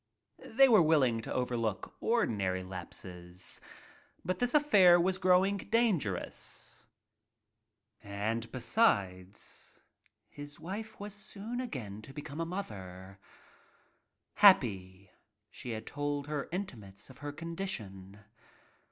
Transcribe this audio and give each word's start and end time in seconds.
They 0.55 0.67
were 0.67 0.81
willing 0.81 1.21
to 1.21 1.31
overlook 1.31 1.95
ordinary 1.99 2.63
lapses, 2.63 3.61
but 4.25 4.39
this 4.39 4.55
affair 4.55 4.99
was 4.99 5.19
growing 5.19 5.57
dangerous— 5.57 6.81
and 8.01 8.51
besides 8.51 9.79
Hefty's 10.31 10.57
A 10.57 10.61
MOVIE 10.61 10.63
QUEEN 10.63 10.63
wife 10.65 10.99
was 10.99 11.13
soon 11.13 11.61
again 11.61 12.01
to 12.01 12.13
become 12.13 12.41
a 12.41 12.47
mother. 12.47 13.19
Happy, 14.37 15.11
she 15.51 15.69
had 15.69 15.85
told 15.85 16.25
her 16.25 16.49
intimates 16.51 17.11
of 17.11 17.19
her 17.19 17.31
condition. 17.31 18.21